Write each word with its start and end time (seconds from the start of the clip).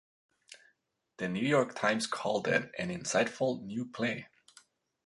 "The 1.17 1.29
New 1.29 1.45
York 1.47 1.75
Times" 1.75 2.07
called 2.07 2.47
it 2.47 2.71
"An 2.79 2.89
insightful 2.89 3.61
new 3.63 3.85
play. 3.85 4.27